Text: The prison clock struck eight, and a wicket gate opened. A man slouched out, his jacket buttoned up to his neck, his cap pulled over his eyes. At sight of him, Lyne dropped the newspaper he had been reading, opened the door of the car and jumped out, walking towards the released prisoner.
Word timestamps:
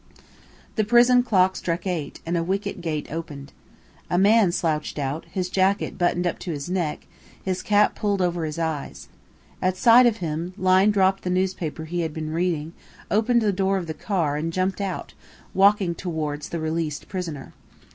The 0.77 0.83
prison 0.83 1.21
clock 1.21 1.55
struck 1.55 1.85
eight, 1.85 2.21
and 2.25 2.35
a 2.35 2.41
wicket 2.43 2.81
gate 2.81 3.11
opened. 3.11 3.53
A 4.09 4.17
man 4.17 4.51
slouched 4.51 4.97
out, 4.97 5.25
his 5.31 5.47
jacket 5.47 5.95
buttoned 5.99 6.25
up 6.25 6.39
to 6.39 6.49
his 6.49 6.71
neck, 6.71 7.05
his 7.45 7.61
cap 7.61 7.93
pulled 7.93 8.19
over 8.19 8.43
his 8.43 8.57
eyes. 8.57 9.09
At 9.61 9.77
sight 9.77 10.07
of 10.07 10.17
him, 10.17 10.55
Lyne 10.57 10.89
dropped 10.89 11.21
the 11.21 11.29
newspaper 11.29 11.85
he 11.85 12.01
had 12.01 12.15
been 12.15 12.31
reading, 12.33 12.73
opened 13.11 13.43
the 13.43 13.53
door 13.53 13.77
of 13.77 13.85
the 13.85 13.93
car 13.93 14.37
and 14.37 14.51
jumped 14.51 14.81
out, 14.81 15.13
walking 15.53 15.93
towards 15.93 16.49
the 16.49 16.59
released 16.59 17.07
prisoner. 17.07 17.53